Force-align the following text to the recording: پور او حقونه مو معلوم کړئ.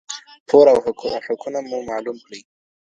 پور 0.47 0.65
او 0.73 0.77
حقونه 1.29 1.59
مو 1.69 1.77
معلوم 1.89 2.17
کړئ. 2.25 2.41